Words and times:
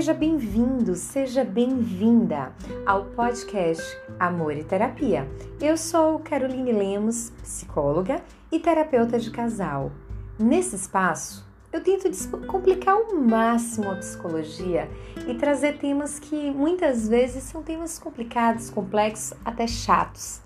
Seja 0.00 0.14
bem-vindo, 0.14 0.94
seja 0.94 1.44
bem-vinda 1.44 2.54
ao 2.86 3.04
podcast 3.04 3.84
Amor 4.18 4.56
e 4.56 4.64
Terapia. 4.64 5.28
Eu 5.60 5.76
sou 5.76 6.18
Caroline 6.20 6.72
Lemos, 6.72 7.28
psicóloga 7.42 8.22
e 8.50 8.58
terapeuta 8.58 9.18
de 9.18 9.30
casal. 9.30 9.92
Nesse 10.38 10.74
espaço, 10.74 11.46
eu 11.70 11.82
tento 11.82 12.08
complicar 12.46 12.94
ao 12.94 13.14
máximo 13.14 13.90
a 13.90 13.96
psicologia 13.96 14.88
e 15.28 15.34
trazer 15.34 15.76
temas 15.76 16.18
que 16.18 16.50
muitas 16.50 17.06
vezes 17.06 17.42
são 17.42 17.62
temas 17.62 17.98
complicados, 17.98 18.70
complexos, 18.70 19.36
até 19.44 19.66
chatos, 19.66 20.40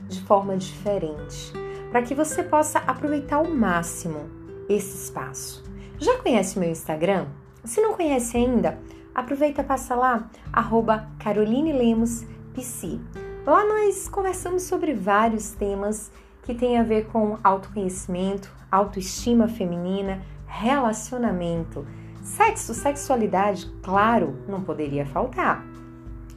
de 0.00 0.20
forma 0.22 0.56
diferente, 0.56 1.52
para 1.92 2.02
que 2.02 2.12
você 2.12 2.42
possa 2.42 2.80
aproveitar 2.80 3.36
ao 3.36 3.48
máximo 3.48 4.28
esse 4.68 5.04
espaço. 5.04 5.62
Já 5.96 6.18
conhece 6.18 6.58
meu 6.58 6.68
Instagram? 6.68 7.28
Se 7.62 7.80
não 7.80 7.94
conhece 7.94 8.36
ainda, 8.36 8.78
aproveita 9.16 9.64
passa 9.64 9.94
lá, 9.94 10.28
arroba 10.52 11.08
Caroline 11.18 11.72
Lemos 11.72 12.26
PC. 12.54 13.00
Lá 13.46 13.64
nós 13.64 14.08
conversamos 14.08 14.64
sobre 14.64 14.92
vários 14.92 15.52
temas 15.52 16.12
que 16.42 16.54
têm 16.54 16.78
a 16.78 16.82
ver 16.82 17.06
com 17.06 17.38
autoconhecimento, 17.42 18.52
autoestima 18.70 19.48
feminina, 19.48 20.22
relacionamento, 20.46 21.86
sexo, 22.22 22.74
sexualidade, 22.74 23.72
claro, 23.82 24.36
não 24.46 24.60
poderia 24.62 25.06
faltar. 25.06 25.64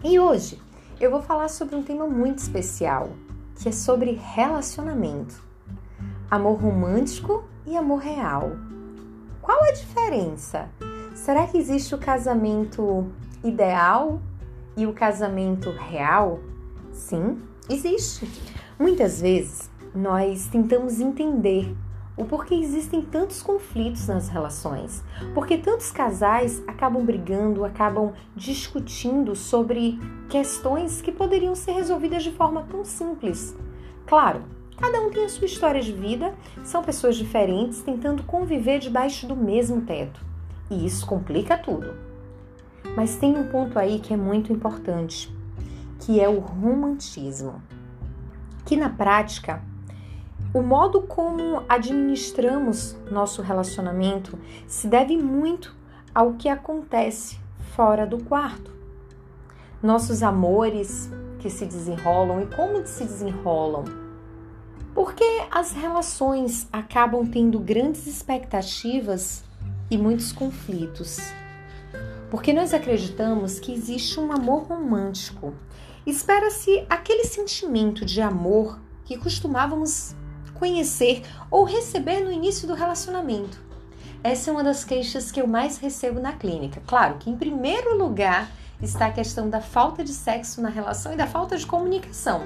E 0.02 0.18
hoje 0.18 0.58
eu 1.02 1.12
vou 1.12 1.22
falar 1.22 1.50
sobre 1.50 1.76
um 1.76 1.84
tema 1.84 2.08
muito 2.08 2.38
especial, 2.38 3.10
que 3.58 3.68
é 3.68 3.74
sobre 3.74 4.18
relacionamento. 4.34 5.36
Amor 6.32 6.62
romântico 6.62 7.44
e 7.68 7.76
amor 7.76 8.00
real. 8.00 8.52
Qual 9.42 9.62
a 9.64 9.72
diferença? 9.74 10.70
Será 11.20 11.46
que 11.46 11.58
existe 11.58 11.94
o 11.94 11.98
casamento 11.98 13.12
ideal 13.44 14.22
e 14.78 14.88
o 14.88 14.94
casamento 14.94 15.70
real? 15.70 16.40
Sim, 16.94 17.42
existe. 17.70 18.26
Muitas 18.80 19.20
vezes 19.20 19.70
nós 19.94 20.48
tentamos 20.48 21.02
entender 21.02 21.76
o 22.16 22.24
porquê 22.24 22.56
existem 22.56 23.02
tantos 23.02 23.42
conflitos 23.42 24.08
nas 24.08 24.30
relações. 24.30 25.04
Porque 25.34 25.58
tantos 25.58 25.92
casais 25.92 26.64
acabam 26.66 27.04
brigando, 27.04 27.66
acabam 27.66 28.14
discutindo 28.34 29.36
sobre 29.36 30.00
questões 30.30 31.02
que 31.02 31.12
poderiam 31.12 31.54
ser 31.54 31.74
resolvidas 31.74 32.24
de 32.24 32.32
forma 32.32 32.64
tão 32.64 32.86
simples. 32.86 33.58
Claro, 34.08 34.42
cada 34.78 35.02
um 35.02 35.12
tem 35.12 35.26
a 35.26 35.30
sua 35.30 35.48
história 35.48 35.82
de 35.82 35.92
vida, 35.92 36.34
são 36.64 36.82
pessoas 36.82 37.18
diferentes 37.18 37.82
tentando 37.82 38.24
conviver 38.24 38.80
debaixo 38.80 39.28
do 39.28 39.36
mesmo 39.36 39.82
teto 39.82 40.29
e 40.70 40.86
isso 40.86 41.06
complica 41.06 41.58
tudo. 41.58 41.96
Mas 42.96 43.16
tem 43.16 43.38
um 43.38 43.48
ponto 43.48 43.78
aí 43.78 44.00
que 44.00 44.14
é 44.14 44.18
muito 44.18 44.52
importante, 44.54 45.34
que 46.00 46.20
é 46.20 46.28
o 46.28 46.40
romantismo. 46.40 47.62
Que 48.66 48.76
na 48.76 48.90
prática, 48.90 49.62
o 50.54 50.62
modo 50.62 51.02
como 51.02 51.64
administramos 51.68 52.98
nosso 53.12 53.42
relacionamento 53.42 54.38
se 54.68 54.88
deve 54.88 55.18
muito 55.18 55.76
ao 56.14 56.34
que 56.34 56.50
acontece 56.50 57.40
fora 57.76 58.06
do 58.06 58.24
quarto. 58.24 58.72
Nossos 59.82 60.24
amores 60.24 61.10
que 61.40 61.50
se 61.50 61.66
desenrolam 61.66 62.42
e 62.42 62.48
como 62.48 62.86
se 62.86 63.06
desenrolam. 63.06 63.86
Porque 64.94 65.24
as 65.52 65.72
relações 65.72 66.68
acabam 66.74 67.26
tendo 67.26 67.60
grandes 67.60 68.08
expectativas 68.08 69.44
e 69.90 69.98
muitos 69.98 70.32
conflitos. 70.32 71.20
Porque 72.30 72.54
nós 72.54 72.74
acreditamos 72.74 73.60
que 73.60 73.74
existe 73.74 74.20
um 74.20 74.32
amor 74.32 74.64
romântico. 74.64 75.54
Espera-se 76.06 76.86
aquele 76.90 77.24
sentimento 77.24 78.06
de 78.06 78.22
amor 78.22 78.80
que 79.06 79.18
costumávamos 79.18 80.16
conhecer 80.54 81.24
ou 81.50 81.64
receber 81.64 82.20
no 82.20 82.32
início 82.32 82.68
do 82.68 82.74
relacionamento. 82.74 83.60
Essa 84.24 84.50
é 84.50 84.54
uma 84.54 84.64
das 84.64 84.84
queixas 84.84 85.32
que 85.32 85.42
eu 85.42 85.48
mais 85.48 85.78
recebo 85.78 86.20
na 86.20 86.34
clínica. 86.34 86.82
Claro 86.86 87.16
que, 87.18 87.30
em 87.30 87.38
primeiro 87.38 87.98
lugar, 87.98 88.52
está 88.82 89.08
a 89.08 89.12
questão 89.12 89.50
da 89.50 89.62
falta 89.62 90.04
de 90.04 90.12
sexo 90.12 90.62
na 90.62 90.70
relação 90.70 91.14
e 91.14 91.16
da 91.16 91.26
falta 91.26 91.58
de 91.58 91.66
comunicação. 91.66 92.44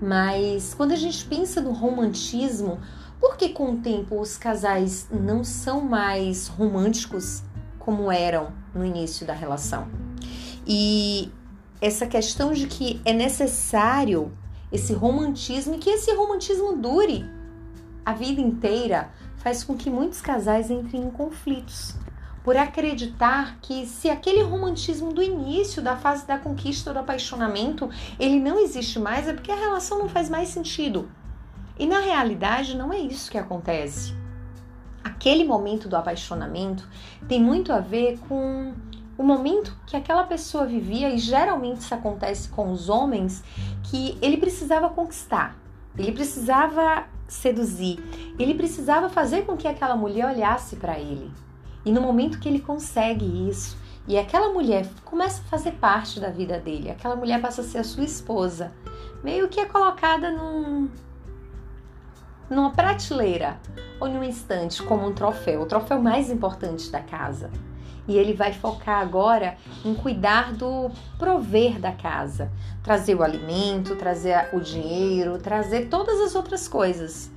Mas 0.00 0.72
quando 0.74 0.92
a 0.92 0.96
gente 0.96 1.24
pensa 1.24 1.60
no 1.60 1.72
romantismo, 1.72 2.78
porque 3.24 3.48
com 3.48 3.72
o 3.72 3.76
tempo 3.78 4.20
os 4.20 4.36
casais 4.36 5.08
não 5.10 5.42
são 5.42 5.80
mais 5.80 6.46
românticos 6.46 7.42
como 7.78 8.12
eram 8.12 8.52
no 8.74 8.84
início 8.84 9.26
da 9.26 9.32
relação. 9.32 9.88
E 10.66 11.32
essa 11.80 12.06
questão 12.06 12.52
de 12.52 12.66
que 12.66 13.00
é 13.02 13.14
necessário 13.14 14.30
esse 14.70 14.92
romantismo 14.92 15.74
e 15.74 15.78
que 15.78 15.88
esse 15.88 16.14
romantismo 16.14 16.76
dure 16.76 17.24
a 18.04 18.12
vida 18.12 18.42
inteira 18.42 19.10
faz 19.38 19.64
com 19.64 19.74
que 19.74 19.88
muitos 19.88 20.20
casais 20.20 20.70
entrem 20.70 21.04
em 21.04 21.10
conflitos. 21.10 21.94
Por 22.42 22.58
acreditar 22.58 23.56
que 23.62 23.86
se 23.86 24.10
aquele 24.10 24.42
romantismo 24.42 25.14
do 25.14 25.22
início 25.22 25.80
da 25.80 25.96
fase 25.96 26.26
da 26.26 26.36
conquista 26.36 26.90
ou 26.90 26.94
do 26.94 27.00
apaixonamento, 27.00 27.88
ele 28.20 28.38
não 28.38 28.58
existe 28.58 28.98
mais, 28.98 29.26
é 29.26 29.32
porque 29.32 29.50
a 29.50 29.56
relação 29.56 29.98
não 29.98 30.10
faz 30.10 30.28
mais 30.28 30.50
sentido. 30.50 31.08
E 31.78 31.86
na 31.86 32.00
realidade 32.00 32.76
não 32.76 32.92
é 32.92 32.98
isso 32.98 33.30
que 33.30 33.38
acontece. 33.38 34.14
Aquele 35.02 35.44
momento 35.44 35.88
do 35.88 35.96
apaixonamento 35.96 36.88
tem 37.28 37.42
muito 37.42 37.72
a 37.72 37.80
ver 37.80 38.18
com 38.28 38.72
o 39.16 39.22
momento 39.22 39.76
que 39.86 39.96
aquela 39.96 40.24
pessoa 40.24 40.66
vivia, 40.66 41.10
e 41.10 41.18
geralmente 41.18 41.80
isso 41.80 41.94
acontece 41.94 42.48
com 42.48 42.72
os 42.72 42.88
homens, 42.88 43.42
que 43.84 44.18
ele 44.20 44.36
precisava 44.36 44.88
conquistar, 44.88 45.56
ele 45.96 46.12
precisava 46.12 47.04
seduzir, 47.28 47.98
ele 48.38 48.54
precisava 48.54 49.08
fazer 49.08 49.42
com 49.42 49.56
que 49.56 49.68
aquela 49.68 49.96
mulher 49.96 50.26
olhasse 50.26 50.76
para 50.76 50.98
ele. 50.98 51.30
E 51.84 51.92
no 51.92 52.00
momento 52.00 52.38
que 52.38 52.48
ele 52.48 52.60
consegue 52.60 53.48
isso, 53.48 53.76
e 54.06 54.18
aquela 54.18 54.52
mulher 54.52 54.86
começa 55.04 55.40
a 55.42 55.44
fazer 55.44 55.72
parte 55.72 56.18
da 56.18 56.28
vida 56.28 56.58
dele, 56.58 56.90
aquela 56.90 57.16
mulher 57.16 57.40
passa 57.40 57.60
a 57.60 57.64
ser 57.64 57.78
a 57.78 57.84
sua 57.84 58.04
esposa, 58.04 58.72
meio 59.22 59.48
que 59.48 59.60
é 59.60 59.64
colocada 59.64 60.30
num, 60.30 60.88
numa 62.48 62.70
prateleira 62.70 63.58
ou 64.00 64.08
num 64.08 64.22
instante 64.22 64.82
como 64.82 65.06
um 65.06 65.12
troféu, 65.12 65.62
o 65.62 65.66
troféu 65.66 66.00
mais 66.00 66.30
importante 66.30 66.90
da 66.90 67.00
casa. 67.00 67.50
E 68.06 68.18
ele 68.18 68.34
vai 68.34 68.52
focar 68.52 69.00
agora 69.00 69.56
em 69.82 69.94
cuidar 69.94 70.52
do 70.52 70.90
prover 71.18 71.80
da 71.80 71.92
casa, 71.92 72.50
trazer 72.82 73.14
o 73.14 73.22
alimento, 73.22 73.96
trazer 73.96 74.50
o 74.52 74.60
dinheiro, 74.60 75.38
trazer 75.38 75.88
todas 75.88 76.20
as 76.20 76.34
outras 76.34 76.68
coisas. 76.68 77.32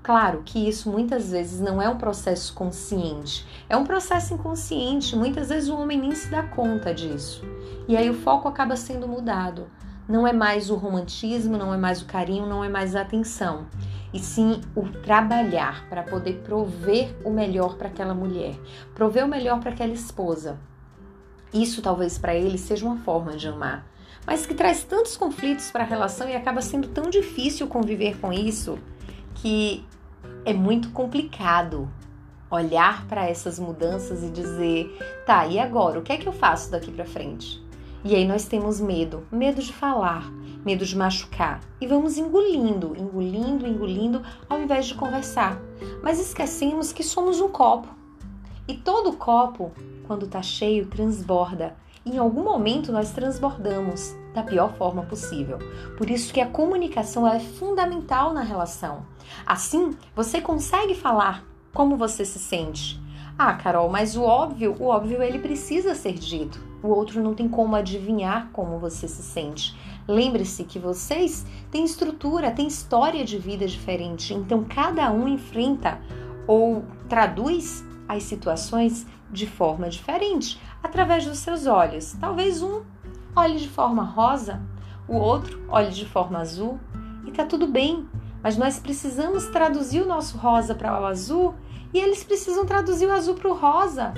Claro 0.00 0.42
que 0.44 0.68
isso 0.68 0.90
muitas 0.90 1.30
vezes 1.30 1.60
não 1.60 1.82
é 1.82 1.88
um 1.88 1.96
processo 1.96 2.54
consciente, 2.54 3.46
é 3.68 3.76
um 3.76 3.84
processo 3.84 4.34
inconsciente. 4.34 5.16
Muitas 5.16 5.48
vezes 5.48 5.68
o 5.68 5.76
homem 5.76 5.98
nem 5.98 6.14
se 6.14 6.28
dá 6.28 6.42
conta 6.42 6.94
disso. 6.94 7.44
E 7.88 7.96
aí 7.96 8.08
o 8.08 8.14
foco 8.14 8.46
acaba 8.46 8.76
sendo 8.76 9.08
mudado. 9.08 9.68
Não 10.08 10.26
é 10.26 10.32
mais 10.32 10.70
o 10.70 10.76
romantismo, 10.76 11.56
não 11.56 11.72
é 11.72 11.76
mais 11.76 12.02
o 12.02 12.06
carinho, 12.06 12.46
não 12.46 12.62
é 12.62 12.68
mais 12.68 12.94
a 12.94 13.00
atenção 13.00 13.66
e 14.12 14.18
sim 14.18 14.60
o 14.74 14.88
trabalhar 14.88 15.88
para 15.88 16.02
poder 16.02 16.42
prover 16.44 17.14
o 17.24 17.30
melhor 17.30 17.76
para 17.76 17.88
aquela 17.88 18.14
mulher, 18.14 18.54
prover 18.94 19.24
o 19.24 19.28
melhor 19.28 19.60
para 19.60 19.70
aquela 19.70 19.92
esposa. 19.92 20.58
Isso 21.52 21.82
talvez 21.82 22.18
para 22.18 22.34
ele 22.34 22.58
seja 22.58 22.86
uma 22.86 22.98
forma 22.98 23.36
de 23.36 23.48
amar, 23.48 23.86
mas 24.26 24.46
que 24.46 24.54
traz 24.54 24.84
tantos 24.84 25.16
conflitos 25.16 25.70
para 25.70 25.84
a 25.84 25.86
relação 25.86 26.28
e 26.28 26.36
acaba 26.36 26.62
sendo 26.62 26.88
tão 26.88 27.10
difícil 27.10 27.66
conviver 27.66 28.18
com 28.18 28.32
isso 28.32 28.78
que 29.34 29.84
é 30.44 30.52
muito 30.52 30.90
complicado 30.90 31.90
olhar 32.50 33.06
para 33.06 33.28
essas 33.28 33.58
mudanças 33.58 34.22
e 34.22 34.30
dizer, 34.30 34.94
tá, 35.26 35.46
e 35.46 35.58
agora? 35.58 35.98
O 35.98 36.02
que 36.02 36.12
é 36.12 36.16
que 36.18 36.26
eu 36.26 36.32
faço 36.32 36.70
daqui 36.70 36.92
para 36.92 37.04
frente? 37.04 37.62
E 38.04 38.14
aí 38.14 38.26
nós 38.26 38.46
temos 38.46 38.80
medo, 38.80 39.26
medo 39.30 39.62
de 39.62 39.72
falar, 39.72 40.30
medo 40.64 40.84
de 40.84 40.96
machucar. 40.96 41.60
E 41.80 41.86
vamos 41.86 42.18
engolindo, 42.18 42.94
engolindo, 42.96 43.41
engolindo, 43.72 44.22
ao 44.48 44.60
invés 44.60 44.86
de 44.86 44.94
conversar. 44.94 45.60
Mas 46.02 46.20
esquecemos 46.20 46.92
que 46.92 47.02
somos 47.02 47.40
um 47.40 47.48
copo. 47.48 47.88
E 48.68 48.74
todo 48.74 49.16
copo, 49.16 49.72
quando 50.06 50.26
está 50.26 50.40
cheio, 50.42 50.86
transborda. 50.86 51.74
E 52.04 52.12
em 52.12 52.18
algum 52.18 52.42
momento 52.42 52.92
nós 52.92 53.10
transbordamos 53.10 54.14
da 54.34 54.42
pior 54.42 54.74
forma 54.74 55.02
possível. 55.02 55.58
Por 55.96 56.10
isso 56.10 56.32
que 56.32 56.40
a 56.40 56.48
comunicação 56.48 57.26
é 57.26 57.38
fundamental 57.38 58.32
na 58.32 58.42
relação. 58.42 59.04
Assim, 59.46 59.96
você 60.14 60.40
consegue 60.40 60.94
falar 60.94 61.44
como 61.72 61.96
você 61.96 62.24
se 62.24 62.38
sente. 62.38 63.00
Ah, 63.38 63.54
Carol, 63.54 63.88
mas 63.88 64.16
o 64.16 64.22
óbvio, 64.22 64.76
o 64.78 64.86
óbvio 64.86 65.22
ele 65.22 65.38
precisa 65.38 65.94
ser 65.94 66.14
dito. 66.14 66.71
O 66.82 66.88
outro 66.88 67.22
não 67.22 67.34
tem 67.34 67.48
como 67.48 67.76
adivinhar 67.76 68.50
como 68.52 68.78
você 68.78 69.06
se 69.06 69.22
sente. 69.22 69.76
Lembre-se 70.08 70.64
que 70.64 70.78
vocês 70.78 71.46
têm 71.70 71.84
estrutura, 71.84 72.50
têm 72.50 72.66
história 72.66 73.24
de 73.24 73.38
vida 73.38 73.66
diferente, 73.66 74.34
então 74.34 74.64
cada 74.64 75.10
um 75.12 75.28
enfrenta 75.28 76.00
ou 76.46 76.84
traduz 77.08 77.84
as 78.08 78.24
situações 78.24 79.06
de 79.30 79.46
forma 79.46 79.88
diferente, 79.88 80.60
através 80.82 81.24
dos 81.24 81.38
seus 81.38 81.66
olhos. 81.66 82.16
Talvez 82.20 82.62
um 82.62 82.82
olhe 83.34 83.58
de 83.58 83.68
forma 83.68 84.02
rosa, 84.02 84.60
o 85.08 85.16
outro 85.16 85.62
olhe 85.68 85.90
de 85.90 86.04
forma 86.04 86.40
azul, 86.40 86.78
e 87.24 87.30
tá 87.30 87.44
tudo 87.44 87.66
bem. 87.66 88.06
Mas 88.42 88.56
nós 88.56 88.80
precisamos 88.80 89.46
traduzir 89.46 90.02
o 90.02 90.06
nosso 90.06 90.36
rosa 90.36 90.74
para 90.74 91.00
o 91.00 91.06
azul 91.06 91.54
e 91.94 91.98
eles 91.98 92.24
precisam 92.24 92.66
traduzir 92.66 93.06
o 93.06 93.12
azul 93.12 93.36
para 93.36 93.48
o 93.48 93.54
rosa. 93.54 94.12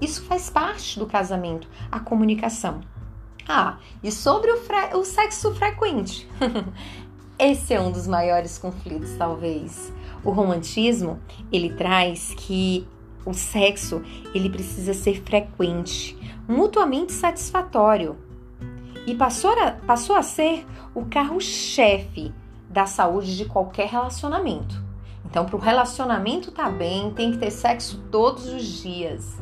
Isso 0.00 0.22
faz 0.24 0.48
parte 0.48 0.98
do 0.98 1.06
casamento, 1.06 1.68
a 1.90 2.00
comunicação. 2.00 2.80
Ah, 3.48 3.78
e 4.02 4.10
sobre 4.12 4.50
o, 4.50 4.98
o 4.98 5.04
sexo 5.04 5.54
frequente. 5.54 6.28
Esse 7.38 7.74
é 7.74 7.80
um 7.80 7.90
dos 7.90 8.06
maiores 8.06 8.58
conflitos, 8.58 9.16
talvez. 9.16 9.92
O 10.22 10.30
romantismo, 10.30 11.18
ele 11.50 11.70
traz 11.72 12.34
que 12.36 12.86
o 13.24 13.32
sexo, 13.32 14.02
ele 14.34 14.50
precisa 14.50 14.92
ser 14.94 15.22
frequente, 15.22 16.16
mutuamente 16.46 17.12
satisfatório. 17.12 18.16
E 19.06 19.14
passou 19.14 19.50
a, 19.58 19.72
passou 19.72 20.16
a 20.16 20.22
ser 20.22 20.66
o 20.94 21.06
carro-chefe 21.06 22.32
da 22.68 22.86
saúde 22.86 23.36
de 23.36 23.46
qualquer 23.46 23.88
relacionamento. 23.88 24.82
Então, 25.24 25.44
para 25.46 25.56
o 25.56 25.58
relacionamento 25.60 26.50
tá 26.52 26.68
bem, 26.68 27.10
tem 27.12 27.32
que 27.32 27.38
ter 27.38 27.50
sexo 27.50 28.02
todos 28.10 28.46
os 28.46 28.64
dias. 28.82 29.36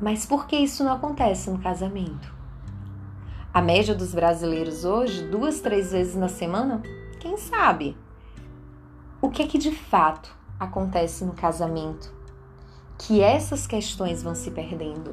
Mas 0.00 0.26
por 0.26 0.46
que 0.46 0.56
isso 0.56 0.84
não 0.84 0.92
acontece 0.92 1.50
no 1.50 1.58
casamento? 1.58 2.34
A 3.52 3.62
média 3.62 3.94
dos 3.94 4.14
brasileiros 4.14 4.84
hoje, 4.84 5.26
duas, 5.28 5.60
três 5.60 5.92
vezes 5.92 6.14
na 6.14 6.28
semana? 6.28 6.82
Quem 7.18 7.36
sabe? 7.36 7.96
O 9.20 9.30
que 9.30 9.42
é 9.42 9.46
que 9.46 9.56
de 9.56 9.72
fato 9.72 10.36
acontece 10.60 11.24
no 11.24 11.32
casamento? 11.32 12.14
Que 12.98 13.22
essas 13.22 13.66
questões 13.66 14.22
vão 14.22 14.34
se 14.34 14.50
perdendo. 14.50 15.12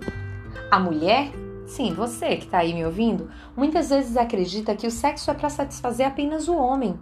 A 0.69 0.79
mulher 0.79 1.31
Sim, 1.65 1.93
você 1.93 2.35
que 2.35 2.45
está 2.45 2.59
aí 2.59 2.73
me 2.73 2.85
ouvindo, 2.85 3.31
muitas 3.55 3.89
vezes 3.89 4.17
acredita 4.17 4.75
que 4.75 4.85
o 4.85 4.91
sexo 4.91 5.31
é 5.31 5.33
para 5.33 5.49
satisfazer 5.49 6.05
apenas 6.05 6.47
o 6.47 6.55
homem. 6.55 6.99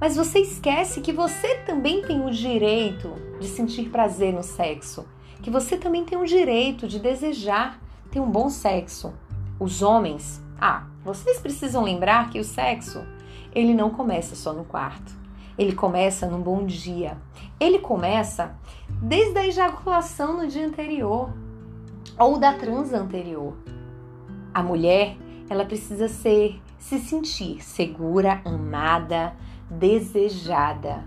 Mas 0.00 0.16
você 0.16 0.38
esquece 0.40 1.00
que 1.00 1.12
você 1.12 1.56
também 1.58 2.02
tem 2.02 2.24
o 2.24 2.30
direito 2.30 3.12
de 3.38 3.46
sentir 3.46 3.90
prazer 3.90 4.32
no 4.32 4.42
sexo, 4.42 5.06
que 5.42 5.50
você 5.50 5.76
também 5.76 6.04
tem 6.04 6.18
o 6.18 6.26
direito 6.26 6.86
de 6.86 6.98
desejar 6.98 7.80
ter 8.10 8.20
um 8.20 8.30
bom 8.30 8.48
sexo. 8.48 9.12
Os 9.58 9.82
homens, 9.82 10.42
ah, 10.60 10.86
vocês 11.04 11.40
precisam 11.40 11.84
lembrar 11.84 12.30
que 12.30 12.40
o 12.40 12.44
sexo, 12.44 13.04
ele 13.54 13.74
não 13.74 13.90
começa 13.90 14.34
só 14.34 14.52
no 14.52 14.64
quarto. 14.64 15.16
Ele 15.56 15.74
começa 15.74 16.26
num 16.26 16.40
bom 16.40 16.64
dia. 16.64 17.18
Ele 17.58 17.80
começa 17.80 18.56
desde 19.02 19.38
a 19.38 19.46
ejaculação 19.46 20.36
no 20.36 20.46
dia 20.46 20.66
anterior 20.66 21.32
ou 22.18 22.38
da 22.38 22.52
transa 22.52 22.98
anterior. 22.98 23.56
A 24.54 24.62
mulher, 24.62 25.16
ela 25.48 25.64
precisa 25.64 26.08
ser 26.08 26.60
se 26.78 26.98
sentir 26.98 27.62
segura, 27.62 28.40
amada, 28.44 29.34
desejada. 29.68 31.04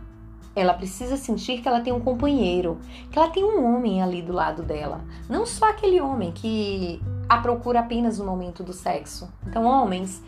Ela 0.56 0.74
precisa 0.74 1.16
sentir 1.16 1.62
que 1.62 1.68
ela 1.68 1.82
tem 1.82 1.94
um 1.94 2.00
companheiro, 2.00 2.80
que 3.10 3.18
ela 3.18 3.30
tem 3.30 3.44
um 3.44 3.66
homem 3.66 4.02
ali 4.02 4.22
do 4.22 4.34
lado 4.34 4.64
dela, 4.64 5.02
não 5.30 5.46
só 5.46 5.70
aquele 5.70 6.02
homem 6.02 6.32
que 6.32 7.02
a 7.30 7.38
procura 7.38 7.80
apenas 7.80 8.20
no 8.20 8.26
momento 8.26 8.62
do 8.62 8.74
sexo. 8.74 9.32
Então, 9.48 9.64
homens, 9.64 10.22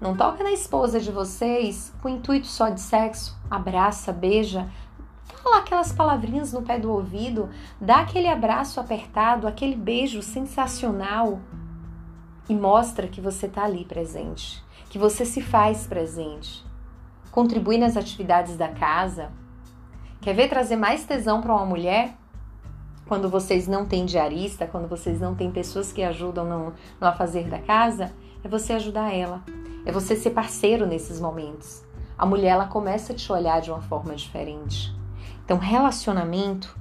não 0.00 0.16
toca 0.16 0.44
na 0.44 0.52
esposa 0.52 1.00
de 1.00 1.10
vocês 1.10 1.92
com 2.00 2.08
intuito 2.08 2.46
só 2.46 2.68
de 2.68 2.80
sexo, 2.80 3.36
abraça, 3.50 4.12
beija, 4.12 4.70
falar 5.42 5.58
aquelas 5.58 5.92
palavrinhas 5.92 6.52
no 6.52 6.62
pé 6.62 6.78
do 6.78 6.90
ouvido, 6.90 7.50
dá 7.80 8.00
aquele 8.00 8.28
abraço 8.28 8.80
apertado, 8.80 9.46
aquele 9.46 9.76
beijo 9.76 10.22
sensacional 10.22 11.40
e 12.48 12.54
mostra 12.54 13.08
que 13.08 13.20
você 13.20 13.46
está 13.46 13.64
ali 13.64 13.84
presente, 13.84 14.62
que 14.88 14.98
você 14.98 15.24
se 15.24 15.42
faz 15.42 15.86
presente. 15.86 16.64
Contribui 17.30 17.78
nas 17.78 17.96
atividades 17.96 18.56
da 18.56 18.68
casa. 18.68 19.32
Quer 20.24 20.32
ver 20.34 20.48
trazer 20.48 20.76
mais 20.76 21.04
tesão 21.04 21.42
para 21.42 21.52
uma 21.52 21.66
mulher? 21.66 22.16
Quando 23.06 23.28
vocês 23.28 23.68
não 23.68 23.84
têm 23.84 24.06
diarista, 24.06 24.66
quando 24.66 24.88
vocês 24.88 25.20
não 25.20 25.34
têm 25.34 25.50
pessoas 25.50 25.92
que 25.92 26.02
ajudam 26.02 26.46
no, 26.46 26.72
no 26.98 27.06
afazer 27.06 27.46
da 27.46 27.58
casa, 27.58 28.10
é 28.42 28.48
você 28.48 28.72
ajudar 28.72 29.12
ela. 29.12 29.42
É 29.84 29.92
você 29.92 30.16
ser 30.16 30.30
parceiro 30.30 30.86
nesses 30.86 31.20
momentos. 31.20 31.84
A 32.16 32.24
mulher 32.24 32.52
ela 32.52 32.64
começa 32.64 33.12
a 33.12 33.14
te 33.14 33.30
olhar 33.30 33.60
de 33.60 33.70
uma 33.70 33.82
forma 33.82 34.14
diferente. 34.14 34.96
Então, 35.44 35.58
relacionamento 35.58 36.74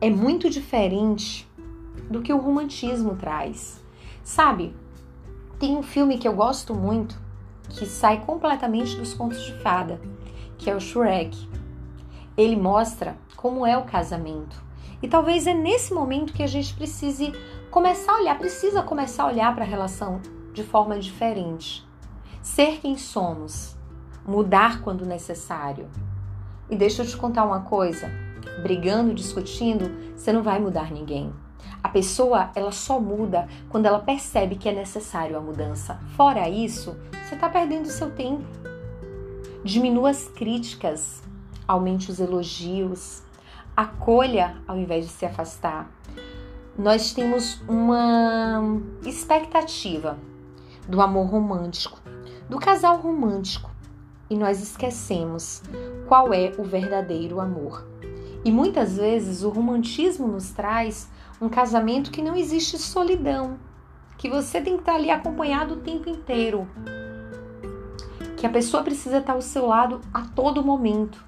é 0.00 0.10
muito 0.10 0.50
diferente 0.50 1.48
do 2.10 2.22
que 2.22 2.32
o 2.32 2.38
romantismo 2.38 3.14
traz. 3.14 3.80
Sabe, 4.24 4.74
tem 5.60 5.76
um 5.76 5.82
filme 5.84 6.18
que 6.18 6.26
eu 6.26 6.34
gosto 6.34 6.74
muito 6.74 7.22
que 7.68 7.86
sai 7.86 8.20
completamente 8.22 8.96
dos 8.96 9.14
contos 9.14 9.44
de 9.44 9.52
fada, 9.60 10.00
que 10.58 10.68
é 10.68 10.74
o 10.74 10.80
Shrek. 10.80 11.54
Ele 12.36 12.56
mostra 12.56 13.16
como 13.36 13.66
é 13.66 13.76
o 13.76 13.84
casamento. 13.84 14.62
E 15.02 15.08
talvez 15.08 15.46
é 15.46 15.54
nesse 15.54 15.92
momento 15.92 16.32
que 16.32 16.42
a 16.42 16.46
gente 16.46 16.74
precise 16.74 17.32
começar 17.70 18.12
a 18.12 18.16
olhar, 18.16 18.38
precisa 18.38 18.82
começar 18.82 19.24
a 19.24 19.26
olhar 19.28 19.54
para 19.54 19.64
a 19.64 19.68
relação 19.68 20.20
de 20.52 20.62
forma 20.62 20.98
diferente. 20.98 21.86
Ser 22.42 22.80
quem 22.80 22.96
somos, 22.96 23.76
mudar 24.26 24.80
quando 24.82 25.04
necessário, 25.04 25.88
e 26.70 26.76
deixa 26.76 27.02
eu 27.02 27.06
te 27.06 27.16
contar 27.16 27.44
uma 27.44 27.60
coisa: 27.60 28.10
brigando, 28.62 29.14
discutindo, 29.14 29.90
você 30.16 30.32
não 30.32 30.42
vai 30.42 30.58
mudar 30.58 30.90
ninguém. 30.90 31.32
A 31.82 31.88
pessoa, 31.88 32.50
ela 32.54 32.72
só 32.72 32.98
muda 32.98 33.46
quando 33.68 33.86
ela 33.86 33.98
percebe 33.98 34.56
que 34.56 34.68
é 34.68 34.72
necessário 34.72 35.36
a 35.36 35.40
mudança. 35.40 36.00
Fora 36.16 36.48
isso, 36.48 36.96
você 37.22 37.34
está 37.34 37.48
perdendo 37.48 37.88
seu 37.88 38.10
tempo. 38.10 38.44
Diminua 39.62 40.10
as 40.10 40.28
críticas, 40.28 41.22
aumente 41.66 42.10
os 42.10 42.20
elogios, 42.20 43.22
acolha 43.76 44.56
ao 44.66 44.78
invés 44.78 45.06
de 45.06 45.12
se 45.12 45.26
afastar. 45.26 45.90
Nós 46.78 47.12
temos 47.12 47.60
uma 47.68 48.80
expectativa 49.04 50.18
do 50.88 51.00
amor 51.00 51.26
romântico, 51.26 51.98
do 52.48 52.58
casal 52.58 52.98
romântico 52.98 53.70
e 54.28 54.36
nós 54.36 54.62
esquecemos 54.62 55.62
qual 56.06 56.32
é 56.32 56.52
o 56.58 56.64
verdadeiro 56.64 57.40
amor. 57.40 57.86
E 58.44 58.52
muitas 58.52 58.96
vezes 58.96 59.42
o 59.42 59.48
romantismo 59.48 60.28
nos 60.28 60.50
traz 60.50 61.08
um 61.40 61.48
casamento 61.48 62.10
que 62.10 62.22
não 62.22 62.36
existe 62.36 62.78
solidão, 62.78 63.58
que 64.18 64.28
você 64.28 64.60
tem 64.60 64.74
que 64.74 64.82
estar 64.82 64.94
ali 64.94 65.10
acompanhado 65.10 65.74
o 65.74 65.80
tempo 65.80 66.08
inteiro, 66.08 66.68
que 68.36 68.46
a 68.46 68.50
pessoa 68.50 68.82
precisa 68.82 69.18
estar 69.18 69.32
ao 69.32 69.42
seu 69.42 69.66
lado 69.66 70.00
a 70.12 70.22
todo 70.22 70.62
momento. 70.62 71.24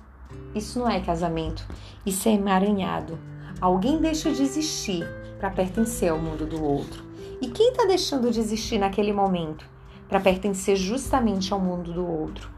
Isso 0.57 0.79
não 0.79 0.89
é 0.89 1.01
casamento, 1.01 1.65
isso 2.05 2.29
é 2.29 2.33
emaranhado. 2.33 3.19
Alguém 3.61 3.99
deixa 3.99 4.33
de 4.33 4.43
existir 4.43 5.07
para 5.39 5.51
pertencer 5.51 6.11
ao 6.11 6.19
mundo 6.19 6.47
do 6.47 6.63
outro. 6.65 7.05
E 7.41 7.49
quem 7.49 7.71
está 7.71 7.85
deixando 7.85 8.31
de 8.31 8.41
existir 8.41 8.79
naquele 8.79 9.13
momento 9.13 9.69
para 10.09 10.19
pertencer 10.19 10.77
justamente 10.77 11.53
ao 11.53 11.61
mundo 11.61 11.93
do 11.93 12.07
outro? 12.07 12.57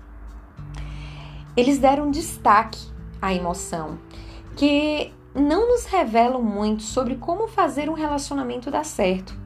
eles 1.58 1.76
deram 1.76 2.08
destaque 2.08 2.78
à 3.20 3.34
emoção, 3.34 3.98
que 4.54 5.12
não 5.34 5.68
nos 5.68 5.86
revelam 5.86 6.40
muito 6.40 6.84
sobre 6.84 7.16
como 7.16 7.48
fazer 7.48 7.90
um 7.90 7.94
relacionamento 7.94 8.70
dar 8.70 8.84
certo, 8.84 9.36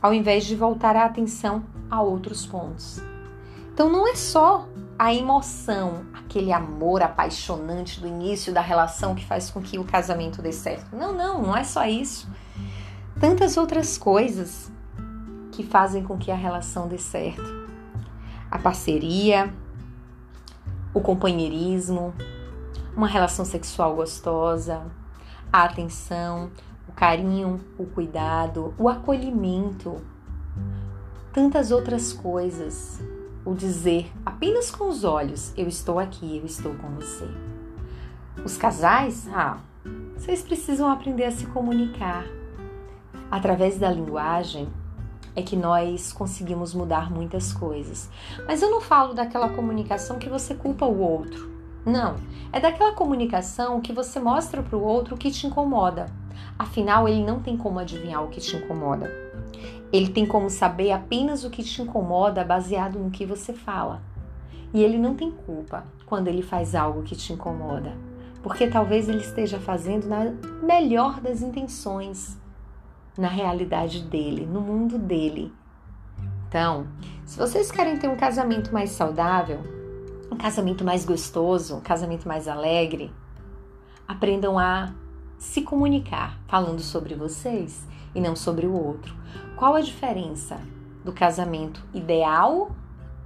ao 0.00 0.14
invés 0.14 0.44
de 0.44 0.54
voltar 0.54 0.94
a 0.94 1.04
atenção 1.04 1.64
a 1.90 2.00
outros 2.00 2.46
pontos. 2.46 3.02
Então 3.74 3.90
não 3.90 4.06
é 4.06 4.14
só 4.14 4.68
a 4.98 5.12
emoção, 5.12 6.06
aquele 6.14 6.52
amor 6.52 7.02
apaixonante 7.02 8.00
do 8.00 8.06
início 8.06 8.52
da 8.52 8.60
relação 8.60 9.14
que 9.14 9.24
faz 9.24 9.50
com 9.50 9.60
que 9.60 9.78
o 9.78 9.84
casamento 9.84 10.40
dê 10.40 10.52
certo. 10.52 10.96
Não, 10.96 11.12
não, 11.12 11.42
não 11.42 11.56
é 11.56 11.64
só 11.64 11.84
isso. 11.86 12.28
Tantas 13.20 13.56
outras 13.56 13.98
coisas 13.98 14.70
que 15.52 15.62
fazem 15.62 16.02
com 16.02 16.16
que 16.16 16.30
a 16.30 16.34
relação 16.34 16.88
dê 16.88 16.98
certo. 16.98 17.66
A 18.50 18.58
parceria, 18.58 19.52
o 20.94 21.00
companheirismo, 21.00 22.14
uma 22.96 23.06
relação 23.06 23.44
sexual 23.44 23.94
gostosa, 23.94 24.82
a 25.52 25.64
atenção, 25.64 26.50
o 26.88 26.92
carinho, 26.92 27.60
o 27.76 27.84
cuidado, 27.84 28.74
o 28.78 28.88
acolhimento, 28.88 29.96
tantas 31.32 31.70
outras 31.70 32.14
coisas. 32.14 33.00
O 33.46 33.54
dizer 33.54 34.12
apenas 34.26 34.72
com 34.72 34.88
os 34.88 35.04
olhos: 35.04 35.52
Eu 35.56 35.68
estou 35.68 36.00
aqui, 36.00 36.38
eu 36.38 36.44
estou 36.44 36.74
com 36.74 36.88
você. 36.96 37.28
Os 38.44 38.56
casais, 38.56 39.28
ah, 39.32 39.58
vocês 40.16 40.42
precisam 40.42 40.90
aprender 40.90 41.24
a 41.24 41.30
se 41.30 41.46
comunicar. 41.46 42.24
Através 43.30 43.78
da 43.78 43.88
linguagem, 43.88 44.68
é 45.36 45.42
que 45.42 45.54
nós 45.54 46.12
conseguimos 46.12 46.74
mudar 46.74 47.08
muitas 47.08 47.52
coisas. 47.52 48.10
Mas 48.48 48.62
eu 48.62 48.70
não 48.70 48.80
falo 48.80 49.14
daquela 49.14 49.50
comunicação 49.50 50.18
que 50.18 50.28
você 50.28 50.52
culpa 50.52 50.84
o 50.84 50.98
outro. 50.98 51.48
Não, 51.84 52.16
é 52.52 52.58
daquela 52.58 52.94
comunicação 52.94 53.80
que 53.80 53.92
você 53.92 54.18
mostra 54.18 54.60
para 54.60 54.76
o 54.76 54.82
outro 54.82 55.14
o 55.14 55.18
que 55.18 55.30
te 55.30 55.46
incomoda. 55.46 56.06
Afinal, 56.58 57.08
ele 57.08 57.24
não 57.24 57.40
tem 57.40 57.56
como 57.56 57.78
adivinhar 57.78 58.24
o 58.24 58.28
que 58.28 58.40
te 58.40 58.56
incomoda. 58.56 59.25
Ele 59.92 60.08
tem 60.08 60.26
como 60.26 60.50
saber 60.50 60.92
apenas 60.92 61.44
o 61.44 61.50
que 61.50 61.62
te 61.62 61.82
incomoda 61.82 62.44
baseado 62.44 62.98
no 62.98 63.10
que 63.10 63.24
você 63.24 63.52
fala. 63.52 64.02
E 64.74 64.82
ele 64.82 64.98
não 64.98 65.14
tem 65.14 65.30
culpa 65.30 65.84
quando 66.04 66.28
ele 66.28 66.42
faz 66.42 66.74
algo 66.74 67.02
que 67.02 67.16
te 67.16 67.32
incomoda, 67.32 67.96
porque 68.42 68.66
talvez 68.66 69.08
ele 69.08 69.20
esteja 69.20 69.58
fazendo 69.58 70.06
na 70.06 70.32
melhor 70.62 71.20
das 71.20 71.40
intenções, 71.40 72.36
na 73.16 73.28
realidade 73.28 74.02
dele, 74.02 74.44
no 74.44 74.60
mundo 74.60 74.98
dele. 74.98 75.52
Então, 76.48 76.86
se 77.24 77.38
vocês 77.38 77.70
querem 77.70 77.98
ter 77.98 78.08
um 78.08 78.16
casamento 78.16 78.72
mais 78.72 78.90
saudável, 78.90 79.60
um 80.30 80.36
casamento 80.36 80.84
mais 80.84 81.04
gostoso, 81.04 81.76
um 81.76 81.80
casamento 81.80 82.28
mais 82.28 82.46
alegre, 82.46 83.12
aprendam 84.06 84.58
a 84.58 84.92
se 85.38 85.62
comunicar 85.62 86.38
falando 86.46 86.80
sobre 86.80 87.14
vocês 87.14 87.86
e 88.16 88.20
não 88.20 88.34
sobre 88.34 88.66
o 88.66 88.72
outro. 88.72 89.14
Qual 89.54 89.74
a 89.74 89.80
diferença 89.80 90.58
do 91.04 91.12
casamento 91.12 91.84
ideal 91.92 92.74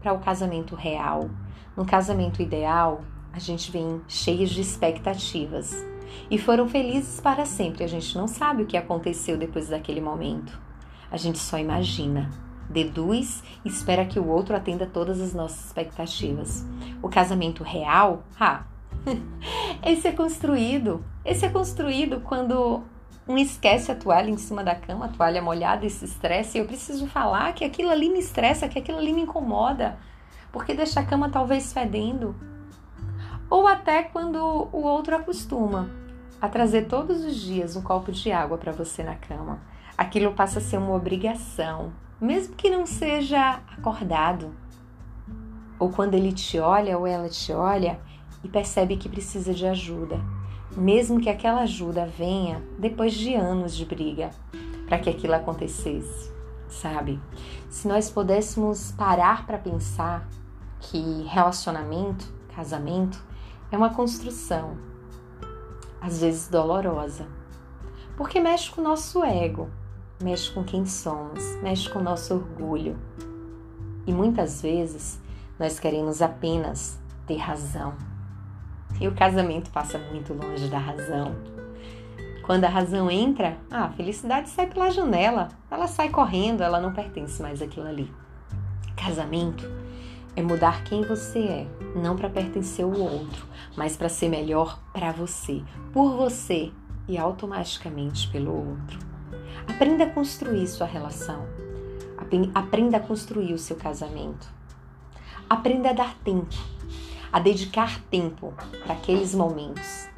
para 0.03 0.13
o 0.13 0.19
casamento 0.19 0.75
real? 0.75 1.31
No 1.77 1.87
casamento 1.87 2.43
ideal, 2.43 3.03
a 3.33 3.39
gente 3.39 3.71
vem 3.71 4.03
cheios 4.09 4.51
de 4.51 4.61
expectativas 4.61 5.87
e 6.29 6.37
foram 6.37 6.69
felizes 6.69 7.21
para 7.21 7.47
sempre. 7.47 7.85
A 7.85 7.87
gente 7.87 8.19
não 8.19 8.27
sabe 8.27 8.65
o 8.65 8.67
que 8.67 8.77
aconteceu 8.77 9.39
depois 9.39 9.69
daquele 9.69 10.01
momento. 10.01 10.61
A 11.11 11.17
gente 11.17 11.39
só 11.39 11.57
imagina 11.57 12.31
deduz 12.69 13.43
e 13.65 13.69
espera 13.69 14.05
que 14.05 14.19
o 14.19 14.29
outro 14.29 14.55
atenda 14.55 14.87
todas 14.87 15.21
as 15.21 15.33
nossas 15.33 15.67
expectativas. 15.67 16.65
O 17.03 17.09
casamento 17.09 17.63
real, 17.63 18.25
ah, 18.39 18.65
esse 19.85 20.09
é 20.09 20.13
construído. 20.13 21.05
Esse 21.25 21.47
é 21.47 21.49
construído 21.49 22.21
quando 22.21 22.83
um 23.31 23.39
esquece 23.39 23.93
a 23.93 23.95
toalha 23.95 24.29
em 24.29 24.37
cima 24.37 24.65
da 24.65 24.75
cama, 24.75 25.07
a 25.07 25.09
toalha 25.09 25.41
molhada 25.41 25.87
e 25.87 25.91
se 25.91 26.05
e 26.05 26.59
eu 26.59 26.67
preciso 26.67 27.07
falar 27.07 27.53
que 27.55 27.65
aquilo 27.65 27.91
ali 27.91 28.11
me 28.11 28.19
estressa, 28.19 28.69
que 28.69 28.79
aquilo 28.79 28.99
ali 28.99 29.13
me 29.13 29.23
incomoda, 29.23 29.99
porque 30.51 30.75
deixa 30.75 30.99
a 31.01 31.05
cama 31.05 31.31
talvez 31.31 31.73
fedendo. 31.73 32.35
Ou 33.49 33.69
até 33.69 34.03
quando 34.03 34.69
o 34.73 34.83
outro 34.83 35.15
acostuma 35.15 35.89
a 36.41 36.49
trazer 36.49 36.87
todos 36.87 37.25
os 37.25 37.37
dias 37.37 37.77
um 37.77 37.83
copo 37.83 38.11
de 38.11 38.33
água 38.33 38.59
para 38.59 38.73
você 38.73 39.05
na 39.05 39.15
cama. 39.15 39.61
Aquilo 39.97 40.33
passa 40.33 40.59
a 40.59 40.63
ser 40.63 40.79
uma 40.79 40.95
obrigação, 40.95 41.93
mesmo 42.21 42.57
que 42.57 42.69
não 42.69 42.85
seja 42.85 43.61
acordado. 43.77 44.53
Ou 45.79 45.91
quando 45.91 46.15
ele 46.15 46.33
te 46.33 46.59
olha 46.59 46.99
ou 46.99 47.07
ela 47.07 47.29
te 47.29 47.53
olha 47.53 48.01
e 48.43 48.49
percebe 48.49 48.97
que 48.97 49.09
precisa 49.09 49.53
de 49.53 49.67
ajuda, 49.67 50.19
mesmo 50.77 51.21
que 51.21 51.29
aquela 51.29 51.63
ajuda 51.63 52.07
venha 52.07 52.63
depois 52.79 53.13
de 53.13 53.35
anos 53.35 53.75
de 53.75 53.85
briga 53.85 54.31
para 54.87 54.99
que 54.99 55.11
aquilo 55.11 55.35
acontecesse, 55.35 56.33
sabe? 56.69 57.21
Se 57.69 57.87
nós 57.87 58.11
pudéssemos 58.11 58.93
parar 58.93 59.47
para 59.47 59.59
pensar 59.59 60.29
que 60.81 61.25
relacionamento, 61.29 62.33
casamento, 62.55 63.23
é 63.71 63.77
uma 63.77 63.95
construção, 63.95 64.77
às 66.01 66.21
vezes 66.21 66.49
dolorosa, 66.49 67.27
porque 68.17 68.41
mexe 68.41 68.71
com 68.71 68.81
o 68.81 68.85
nosso 68.85 69.25
ego, 69.25 69.69
mexe 70.21 70.51
com 70.53 70.65
quem 70.65 70.85
somos, 70.87 71.57
mexe 71.63 71.89
com 71.89 72.01
o 72.01 72.03
nosso 72.03 72.35
orgulho. 72.35 72.99
E 74.07 74.13
muitas 74.13 74.61
vezes 74.61 75.21
nós 75.59 75.79
queremos 75.79 76.21
apenas 76.21 76.99
ter 77.27 77.37
razão. 77.37 78.10
E 79.01 79.09
o 79.09 79.15
casamento 79.15 79.71
passa 79.71 79.99
muito 79.99 80.35
longe 80.35 80.69
da 80.69 80.79
razão. 80.79 81.35
Quando 82.43 82.65
a 82.65 82.69
razão 82.69 83.11
entra, 83.11 83.57
ah, 83.71 83.85
a 83.85 83.91
felicidade 83.91 84.51
sai 84.51 84.67
pela 84.67 84.91
janela, 84.91 85.49
ela 85.71 85.87
sai 85.87 86.09
correndo, 86.09 86.63
ela 86.63 86.81
não 86.81 86.93
pertence 86.93 87.41
mais 87.41 87.63
àquilo 87.63 87.87
ali. 87.87 88.13
Casamento 88.97 89.71
é 90.37 90.43
mudar 90.43 90.85
quem 90.85 91.03
você 91.03 91.39
é, 91.39 91.67
não 91.95 92.17
para 92.17 92.29
pertencer 92.29 92.85
ao 92.85 92.93
outro, 92.93 93.47
mas 93.77 93.97
para 93.97 94.09
ser 94.09 94.29
melhor 94.29 94.81
para 94.93 95.13
você, 95.13 95.63
por 95.93 96.17
você 96.17 96.71
e 97.09 97.17
automaticamente 97.17 98.29
pelo 98.29 98.53
outro. 98.53 98.99
Aprenda 99.67 100.05
a 100.05 100.11
construir 100.11 100.67
sua 100.67 100.87
relação. 100.87 101.47
Aprenda 102.55 102.99
a 102.99 103.01
construir 103.01 103.53
o 103.53 103.59
seu 103.59 103.77
casamento. 103.77 104.49
Aprenda 105.49 105.91
a 105.91 105.93
dar 105.93 106.15
tempo, 106.23 106.55
a 107.33 107.41
dedicar 107.41 108.01
tempo 108.05 108.53
para 108.85 108.95
aqueles 108.95 109.35
momentos 109.35 110.09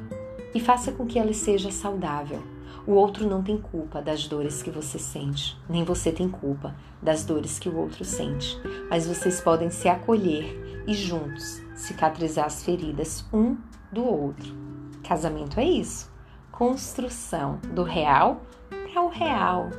e 0.53 0.59
faça 0.59 0.91
com 0.91 1.05
que 1.05 1.17
ela 1.17 1.33
seja 1.33 1.71
saudável. 1.71 2.41
O 2.85 2.93
outro 2.93 3.27
não 3.27 3.41
tem 3.41 3.57
culpa 3.57 4.01
das 4.01 4.27
dores 4.27 4.61
que 4.61 4.69
você 4.69 4.99
sente, 4.99 5.57
nem 5.69 5.83
você 5.83 6.11
tem 6.11 6.27
culpa 6.27 6.75
das 7.01 7.23
dores 7.23 7.57
que 7.57 7.69
o 7.69 7.77
outro 7.77 8.03
sente, 8.03 8.59
mas 8.89 9.07
vocês 9.07 9.39
podem 9.39 9.69
se 9.69 9.87
acolher 9.87 10.83
e 10.85 10.93
juntos 10.93 11.61
cicatrizar 11.75 12.45
as 12.45 12.63
feridas 12.63 13.25
um 13.31 13.55
do 13.91 14.03
outro. 14.03 14.53
Casamento 15.01 15.59
é 15.59 15.65
isso 15.65 16.13
construção 16.53 17.59
do 17.73 17.81
real 17.81 18.43
para 18.69 19.01
o 19.01 19.09
real. 19.09 19.71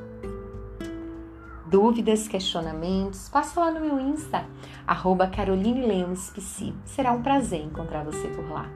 Dúvidas, 1.75 2.29
questionamentos, 2.29 3.29
passa 3.29 3.59
lá 3.59 3.69
no 3.69 3.81
meu 3.81 3.99
Insta, 3.99 4.47
arroba 4.87 5.27
Caroline 5.27 5.85
Será 6.85 7.11
um 7.11 7.21
prazer 7.21 7.63
encontrar 7.65 8.05
você 8.05 8.29
por 8.29 8.49
lá. 8.49 8.71